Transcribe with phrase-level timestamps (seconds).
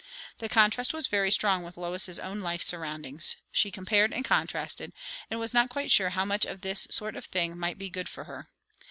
[0.39, 4.93] The contrast was very strong with Lois's own life surroundings; she compared and contrasted,
[5.29, 8.09] and was not quite sure how much of this sort of thing might be good
[8.09, 8.49] for her.